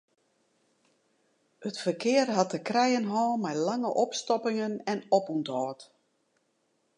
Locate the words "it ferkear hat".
1.69-2.49